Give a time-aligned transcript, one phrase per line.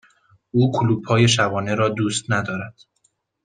[0.51, 2.75] او کلوپ های شبانه را دوست ندارد.